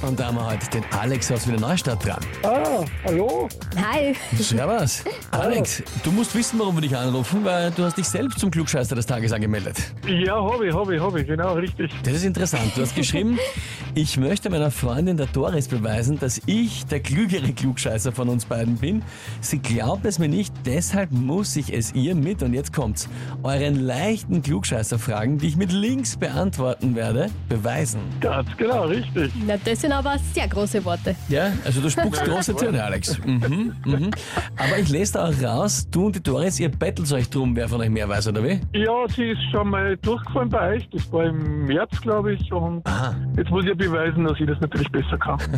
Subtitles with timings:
[0.00, 2.20] Und da haben wir heute den Alex aus Wiener Neustadt dran.
[2.44, 3.48] Ah, hallo?
[3.76, 4.14] Hi.
[4.36, 5.02] Servus.
[5.32, 8.94] Alex, du musst wissen, warum wir dich anrufen, weil du hast dich selbst zum Klugscheißer
[8.94, 9.76] des Tages angemeldet.
[10.06, 11.90] Ja, habe ich, habe ich, habe ich, genau, richtig.
[12.04, 12.70] Das ist interessant.
[12.76, 13.38] Du hast geschrieben,
[13.96, 18.76] ich möchte meiner Freundin der Doris beweisen, dass ich der klügere Klugscheißer von uns beiden
[18.76, 19.02] bin.
[19.40, 23.08] Sie glaubt es mir nicht, deshalb muss ich es ihr mit, und jetzt kommt's,
[23.42, 28.00] euren leichten Klugscheißer-Fragen, die ich mit Links beantworten werde, beweisen.
[28.20, 29.32] Ganz genau, richtig.
[29.44, 31.16] Na, das sind aber sehr große Worte.
[31.28, 33.18] Ja, also du spuckst große Töne, Alex.
[33.24, 34.10] Mhm, mhm.
[34.56, 37.68] Aber ich lese da auch raus, du und die Doris, ihr bettelt euch drum, wer
[37.68, 38.60] von euch mehr weiß, oder wie?
[38.74, 40.88] Ja, sie ist schon mal durchgefallen bei euch.
[40.90, 42.52] Das war im März, glaube ich.
[42.52, 43.14] Und Aha.
[43.36, 45.38] jetzt muss ich ja beweisen, dass ich das natürlich besser kann.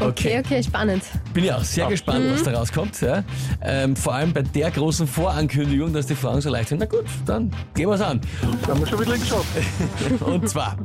[0.00, 1.02] Okay, okay, spannend.
[1.34, 2.98] Bin ja auch sehr gespannt, was da rauskommt.
[3.02, 3.22] Ja.
[3.60, 6.78] Ähm, vor allem bei der großen Vorankündigung, dass die Fragen so leicht sind.
[6.78, 8.18] Na gut, dann gehen wir's an.
[8.62, 9.46] Das haben wir schon wieder geschafft.
[10.20, 10.78] Und zwar,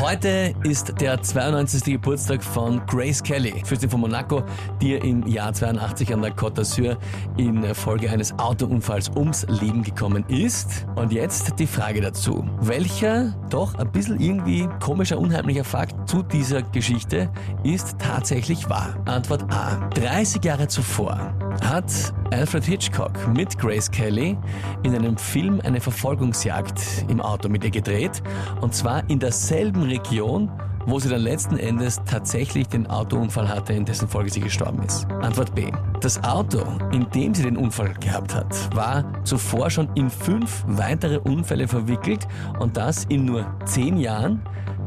[0.00, 1.84] heute ist der 92.
[1.84, 4.42] Geburtstag von Grace Kelly, Fürstin von Monaco,
[4.80, 6.96] die im Jahr 82 an der Côte d'Azur
[7.36, 10.86] in Folge eines Autounfalls ums Leben gekommen ist.
[10.94, 12.44] Und jetzt die Frage dazu.
[12.60, 17.30] Welcher doch ein bisschen irgendwie komischer, unheimlicher Fakt zu dieser Geschichte
[17.62, 18.96] ist tatsächlich wahr?
[19.06, 19.88] Antwort A.
[19.94, 21.84] 30 Jahre zuvor hat
[22.30, 24.36] Alfred Hitchcock mit Grace Kelly
[24.82, 28.22] in einem Film eine Verfolgungsjagd im Auto mit ihr gedreht.
[28.60, 30.50] Und zwar in derselben Region,
[30.86, 35.06] wo sie dann letzten Endes tatsächlich den Autounfall hatte, in dessen Folge sie gestorben ist.
[35.22, 35.70] Antwort B.
[36.00, 41.18] Das Auto, in dem sie den Unfall gehabt hat, war zuvor schon in fünf weitere
[41.18, 42.26] Unfälle verwickelt
[42.60, 44.42] und das in nur zehn Jahren.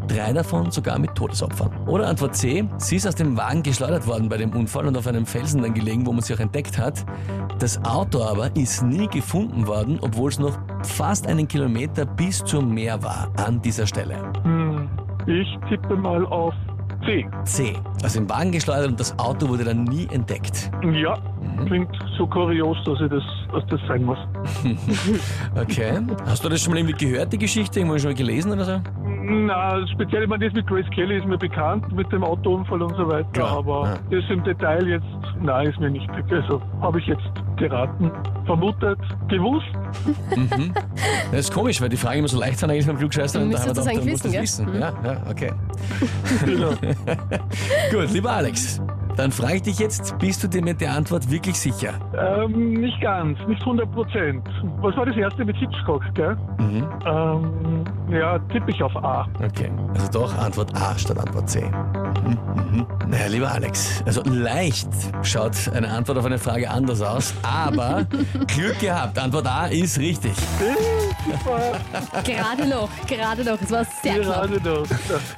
[0.07, 1.69] Drei davon sogar mit Todesopfern.
[1.85, 5.05] Oder Antwort C, sie ist aus dem Wagen geschleudert worden bei dem Unfall und auf
[5.05, 7.05] einem Felsen dann gelegen, wo man sie auch entdeckt hat.
[7.59, 12.73] Das Auto aber ist nie gefunden worden, obwohl es noch fast einen Kilometer bis zum
[12.73, 14.15] Meer war an dieser Stelle.
[14.43, 14.87] Hm,
[15.25, 16.53] ich tippe mal auf
[17.07, 17.25] C.
[17.45, 17.73] C,
[18.03, 20.69] aus dem Wagen geschleudert und das Auto wurde dann nie entdeckt.
[20.91, 21.17] Ja,
[21.65, 23.23] klingt so kurios, dass, ich das,
[23.53, 24.17] dass das sein muss.
[25.55, 25.99] Okay.
[26.25, 27.79] Hast du das schon mal irgendwie gehört, die Geschichte?
[27.79, 28.81] Irgendwo schon mal gelesen oder so?
[29.23, 32.95] Na, speziell, ich meine, das mit Grace Kelly ist mir bekannt, mit dem Autounfall und
[32.95, 34.19] so weiter, Klar, aber ja.
[34.19, 35.05] das im Detail jetzt,
[35.41, 38.11] nein, ist mir nicht, also habe ich jetzt geraten,
[38.45, 39.67] vermutet, gewusst.
[40.35, 40.73] Mhm.
[41.31, 43.41] Das ist komisch, weil die Fragen immer so leicht sind eigentlich beim Klugscheißer.
[43.41, 44.79] und da Müsstest haben wir du gedacht, eigentlich du musst wissen, wissen.
[44.79, 45.51] Ja, ja, okay.
[46.45, 46.69] Genau.
[47.91, 48.81] Gut, lieber Alex,
[49.17, 51.93] dann frage ich dich jetzt, bist du dir mit der Antwort wirklich sicher?
[52.17, 54.47] ähm, nicht ganz, nicht 100 Prozent.
[54.81, 56.37] Was war das erste mit Hitchcock, gell?
[56.59, 56.87] Mhm.
[57.05, 59.27] Ähm, ja, tippe ich auf A.
[59.43, 61.61] Okay, also doch Antwort A statt Antwort C.
[61.61, 62.37] Mhm,
[62.71, 62.87] mhm.
[63.07, 64.89] Naja, lieber Alex, also leicht
[65.23, 68.05] schaut eine Antwort auf eine Frage anders aus, aber
[68.47, 70.33] Glück gehabt, Antwort A ist richtig.
[72.23, 73.61] Gerade noch, gerade noch.
[73.61, 74.49] Es war sehr knapp.
[74.49, 74.85] Gerade noch.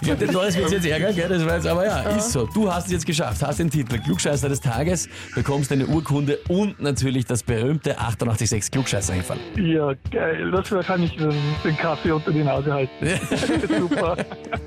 [0.01, 1.29] Ich glaube, den wird jetzt ärgern, gell?
[1.29, 2.45] Das war jetzt, aber ja, ist so.
[2.47, 6.79] Du hast es jetzt geschafft, hast den Titel Klugscheißer des Tages, bekommst eine Urkunde und
[6.81, 9.37] natürlich das berühmte 886 klugscheißer -Einfall.
[9.61, 10.51] Ja, geil.
[10.51, 12.91] Dafür kann ich den, den Kaffee unter die Nase halten.
[13.79, 14.17] Super.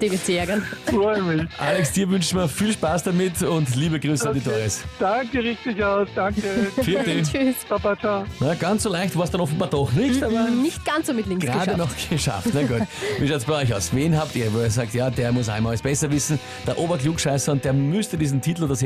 [0.01, 0.63] Die wird sie ärgern.
[0.87, 1.43] Freue mich.
[1.59, 4.83] Alex, dir wünschen wir viel Spaß damit und liebe Grüße an die Doris.
[4.99, 6.09] Danke, richtig aus.
[6.15, 6.43] Danke.
[6.83, 7.23] Vierte.
[7.23, 7.57] Tschüss.
[7.69, 8.25] Papa, ciao.
[8.41, 11.27] Na, ganz so leicht war es dann offenbar doch nicht, aber Nicht ganz so mit
[11.27, 11.79] links gerade geschafft.
[11.79, 12.49] noch geschafft.
[12.55, 12.87] Na gut.
[13.19, 13.95] Wie schaut's bei euch aus?
[13.95, 17.53] Wen habt ihr, wo ihr sagt, ja, der muss einmal alles besser wissen, der Oberklugscheißer
[17.53, 18.83] und der müsste diesen Titel oder das